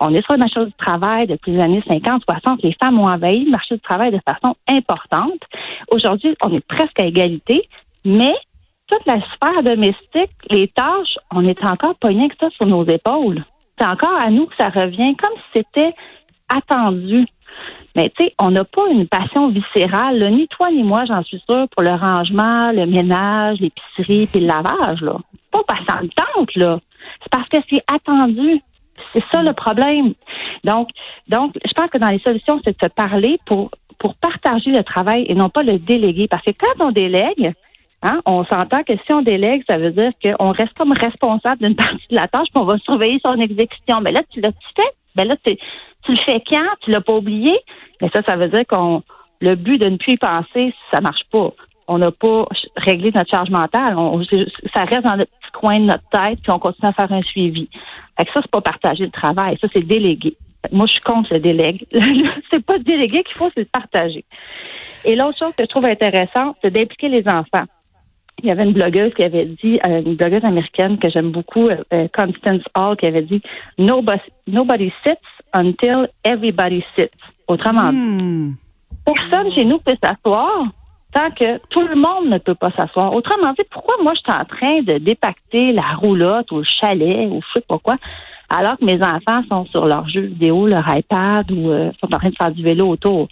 On 0.00 0.14
est 0.14 0.22
sur 0.22 0.34
le 0.34 0.38
marché 0.38 0.64
du 0.64 0.72
travail 0.72 1.26
depuis 1.26 1.52
les 1.52 1.60
années 1.60 1.82
50, 1.88 2.22
60. 2.28 2.62
Les 2.62 2.76
femmes 2.82 3.00
ont 3.00 3.06
envahi 3.06 3.44
le 3.44 3.50
marché 3.50 3.74
du 3.74 3.80
travail 3.80 4.10
de 4.10 4.20
façon 4.26 4.54
importante. 4.68 5.40
Aujourd'hui, 5.90 6.34
on 6.44 6.52
est 6.52 6.66
presque 6.66 7.00
à 7.00 7.04
égalité, 7.04 7.68
mais 8.04 8.34
toute 8.88 9.06
la 9.06 9.20
sphère 9.20 9.62
domestique, 9.62 10.30
les 10.50 10.68
tâches, 10.68 11.16
on 11.30 11.46
est 11.46 11.64
encore 11.64 11.94
pogné 11.94 12.28
que 12.28 12.36
ça 12.38 12.50
sur 12.50 12.66
nos 12.66 12.84
épaules. 12.84 13.44
C'est 13.78 13.86
encore 13.86 14.14
à 14.14 14.30
nous 14.30 14.46
que 14.46 14.56
ça 14.56 14.68
revient, 14.68 15.16
comme 15.16 15.34
si 15.36 15.62
c'était 15.64 15.94
attendu. 16.56 17.26
Mais 17.94 18.10
tu 18.16 18.24
sais, 18.24 18.34
on 18.38 18.50
n'a 18.50 18.64
pas 18.64 18.88
une 18.90 19.06
passion 19.06 19.50
viscérale, 19.50 20.30
ni 20.32 20.48
toi 20.48 20.70
ni 20.70 20.82
moi, 20.82 21.04
j'en 21.06 21.22
suis 21.22 21.42
sûre, 21.48 21.68
pour 21.68 21.82
le 21.82 21.94
rangement, 21.94 22.72
le 22.72 22.86
ménage, 22.86 23.58
l'épicerie 23.60 24.26
puis 24.30 24.40
le 24.40 24.46
lavage. 24.46 25.02
Là. 25.02 25.16
Pas 25.50 25.62
parce 25.66 25.84
qu'on 25.84 26.08
tente, 26.08 26.54
là. 26.56 26.78
C'est 27.22 27.30
parce 27.30 27.48
que 27.48 27.58
c'est 27.70 27.84
attendu. 27.92 28.60
C'est 29.12 29.24
ça 29.32 29.42
le 29.42 29.52
problème. 29.52 30.14
Donc, 30.64 30.88
donc, 31.28 31.54
je 31.64 31.72
pense 31.72 31.90
que 31.90 31.98
dans 31.98 32.08
les 32.08 32.20
solutions, 32.20 32.60
c'est 32.64 32.78
de 32.78 32.84
se 32.84 32.88
parler 32.88 33.38
pour 33.46 33.70
pour 34.02 34.16
partager 34.16 34.70
le 34.72 34.82
travail 34.82 35.24
et 35.28 35.34
non 35.34 35.48
pas 35.48 35.62
le 35.62 35.78
déléguer. 35.78 36.26
Parce 36.26 36.42
que 36.42 36.50
quand 36.50 36.84
on 36.84 36.90
délègue, 36.90 37.52
hein, 38.02 38.20
on 38.26 38.44
s'entend 38.44 38.82
que 38.82 38.94
si 38.94 39.12
on 39.12 39.22
délègue, 39.22 39.62
ça 39.70 39.78
veut 39.78 39.92
dire 39.92 40.10
qu'on 40.20 40.50
reste 40.50 40.74
comme 40.76 40.92
responsable 40.92 41.58
d'une 41.58 41.76
partie 41.76 42.08
de 42.10 42.16
la 42.16 42.26
tâche, 42.26 42.48
puis 42.52 42.60
on 42.60 42.64
va 42.64 42.78
surveiller 42.78 43.20
son 43.24 43.36
exécution. 43.40 44.00
Mais 44.00 44.10
là, 44.10 44.22
tu 44.30 44.40
l'as 44.40 44.50
fait? 44.74 44.94
Ben 45.14 45.28
là, 45.28 45.36
tu, 46.04 46.12
le 46.12 46.18
fais 46.24 46.42
quand? 46.48 46.68
Tu 46.82 46.90
l'as 46.90 47.00
pas 47.00 47.14
oublié? 47.14 47.58
Mais 48.00 48.10
ça, 48.14 48.22
ça 48.26 48.36
veut 48.36 48.48
dire 48.48 48.66
qu'on 48.66 49.02
le 49.40 49.56
but 49.56 49.78
de 49.78 49.88
ne 49.88 49.96
plus 49.96 50.12
y 50.12 50.16
penser, 50.16 50.72
ça 50.92 51.00
marche 51.00 51.24
pas. 51.30 51.52
On 51.88 51.98
n'a 51.98 52.12
pas 52.12 52.46
réglé 52.76 53.10
notre 53.12 53.30
charge 53.30 53.50
mentale. 53.50 53.96
ça 54.74 54.84
reste 54.84 55.02
dans 55.02 55.16
le 55.16 55.24
petit 55.24 55.50
coin 55.52 55.80
de 55.80 55.84
notre 55.84 56.08
tête, 56.10 56.38
puis 56.42 56.52
on 56.52 56.58
continue 56.58 56.88
à 56.88 56.92
faire 56.92 57.12
un 57.12 57.22
suivi. 57.22 57.68
Fait 58.16 58.24
que 58.24 58.32
ça, 58.32 58.40
c'est 58.42 58.50
pas 58.50 58.60
partager 58.60 59.04
le 59.04 59.10
travail. 59.10 59.58
Ça, 59.60 59.66
c'est 59.74 59.84
déléguer. 59.84 60.36
Moi, 60.70 60.86
je 60.86 60.92
suis 60.92 61.02
contre 61.02 61.34
le 61.34 61.40
délègue. 61.40 61.84
c'est 62.52 62.64
pas 62.64 62.78
déléguer 62.78 63.24
qu'il 63.24 63.36
faut, 63.36 63.50
c'est 63.56 63.68
partager. 63.70 64.24
Et 65.04 65.16
l'autre 65.16 65.38
chose 65.38 65.52
que 65.56 65.64
je 65.64 65.68
trouve 65.68 65.86
intéressante, 65.86 66.56
c'est 66.62 66.70
d'impliquer 66.70 67.08
les 67.08 67.26
enfants. 67.28 67.64
Il 68.42 68.48
y 68.48 68.52
avait 68.52 68.64
une 68.64 68.72
blogueuse 68.72 69.12
qui 69.14 69.24
avait 69.24 69.46
dit, 69.46 69.80
euh, 69.86 70.02
une 70.02 70.14
blogueuse 70.14 70.44
américaine 70.44 70.98
que 70.98 71.08
j'aime 71.08 71.30
beaucoup, 71.30 71.66
euh, 71.66 71.76
euh, 71.92 72.08
Constance 72.14 72.62
Hall, 72.76 72.96
qui 72.96 73.06
avait 73.06 73.22
dit 73.22 73.42
nobody, 73.78 74.92
sits 75.04 75.14
until 75.54 76.08
everybody 76.24 76.84
sits. 76.96 77.10
Autrement 77.48 77.90
dit, 77.90 77.98
hmm. 77.98 78.54
personne 79.04 79.52
chez 79.52 79.64
nous 79.64 79.78
peut 79.78 79.96
s'asseoir 80.02 80.66
tant 81.12 81.30
que 81.30 81.58
tout 81.68 81.86
le 81.86 81.94
monde 81.94 82.30
ne 82.30 82.38
peut 82.38 82.54
pas 82.54 82.70
s'asseoir. 82.70 83.14
Autrement 83.14 83.52
dit, 83.52 83.64
pourquoi 83.70 83.96
moi 84.02 84.12
je 84.14 84.20
suis 84.20 84.40
en 84.40 84.44
train 84.44 84.82
de 84.82 84.98
dépacter 84.98 85.72
la 85.72 85.94
roulotte 85.96 86.50
ou 86.52 86.58
le 86.58 86.64
chalet 86.80 87.28
ou 87.30 87.40
je 87.42 87.60
sais 87.60 87.66
pas 87.68 87.78
quoi, 87.78 87.96
alors 88.48 88.78
que 88.78 88.84
mes 88.84 89.00
enfants 89.02 89.42
sont 89.48 89.66
sur 89.66 89.86
leur 89.86 90.08
jeu 90.08 90.22
vidéo, 90.22 90.66
leur 90.66 90.84
iPad 90.94 91.50
ou 91.50 91.70
euh, 91.70 91.90
sont 92.00 92.14
en 92.14 92.18
train 92.18 92.30
de 92.30 92.36
faire 92.36 92.50
du 92.50 92.62
vélo 92.62 92.88
autour? 92.88 93.28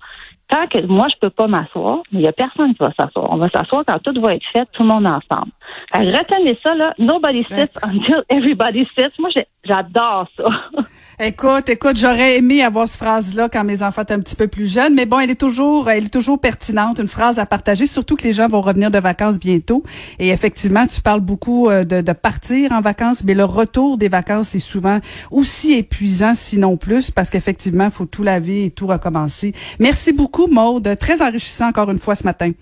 Tant 0.48 0.66
que 0.66 0.84
moi, 0.86 1.06
je 1.08 1.14
peux 1.20 1.30
pas 1.30 1.46
m'asseoir, 1.46 2.02
mais 2.10 2.20
il 2.20 2.24
y 2.24 2.28
a 2.28 2.32
personne 2.32 2.74
qui 2.74 2.82
va 2.82 2.90
s'asseoir. 2.98 3.30
On 3.30 3.36
va 3.36 3.48
s'asseoir 3.50 3.84
quand 3.86 4.00
tout 4.00 4.20
va 4.20 4.34
être 4.34 4.46
fait, 4.52 4.66
tout 4.72 4.82
le 4.82 4.88
monde 4.88 5.06
ensemble. 5.06 5.52
retenez 5.94 6.58
ça, 6.60 6.74
là. 6.74 6.92
Nobody 6.98 7.44
sits 7.44 7.70
until 7.84 8.24
everybody 8.28 8.84
sits. 8.98 9.12
Moi, 9.20 9.30
j'adore 9.64 10.28
ça. 10.36 10.44
Écoute, 11.22 11.68
écoute, 11.68 11.98
j'aurais 11.98 12.38
aimé 12.38 12.62
avoir 12.62 12.88
cette 12.88 12.98
phrase-là 12.98 13.50
quand 13.50 13.62
mes 13.62 13.82
enfants 13.82 14.00
étaient 14.00 14.14
un 14.14 14.20
petit 14.20 14.36
peu 14.36 14.48
plus 14.48 14.72
jeunes, 14.72 14.94
mais 14.94 15.04
bon, 15.04 15.18
elle 15.18 15.28
est 15.28 15.38
toujours, 15.38 15.90
elle 15.90 16.06
est 16.06 16.08
toujours 16.08 16.40
pertinente, 16.40 16.98
une 16.98 17.08
phrase 17.08 17.38
à 17.38 17.44
partager, 17.44 17.86
surtout 17.86 18.16
que 18.16 18.22
les 18.22 18.32
gens 18.32 18.48
vont 18.48 18.62
revenir 18.62 18.90
de 18.90 18.98
vacances 18.98 19.38
bientôt. 19.38 19.82
Et 20.18 20.30
effectivement, 20.30 20.86
tu 20.86 21.02
parles 21.02 21.20
beaucoup 21.20 21.68
euh, 21.68 21.84
de, 21.84 22.00
de 22.00 22.12
partir 22.14 22.72
en 22.72 22.80
vacances, 22.80 23.22
mais 23.22 23.34
le 23.34 23.44
retour 23.44 23.98
des 23.98 24.08
vacances 24.08 24.54
est 24.54 24.60
souvent 24.60 25.00
aussi 25.30 25.74
épuisant, 25.74 26.34
sinon 26.34 26.78
plus, 26.78 27.10
parce 27.10 27.28
qu'effectivement, 27.28 27.84
il 27.84 27.90
faut 27.90 28.06
tout 28.06 28.22
laver 28.22 28.64
et 28.64 28.70
tout 28.70 28.86
recommencer. 28.86 29.52
Merci 29.78 30.14
beaucoup, 30.14 30.46
Maude. 30.46 30.96
Très 30.98 31.20
enrichissant 31.20 31.68
encore 31.68 31.90
une 31.90 31.98
fois 31.98 32.14
ce 32.14 32.24
matin. 32.24 32.52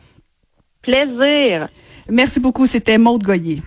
Plaisir. 0.83 1.69
Merci 2.09 2.41
beaucoup. 2.41 2.67
C'était 2.67 2.99
Maude 2.99 3.23
Goyer. 3.23 3.63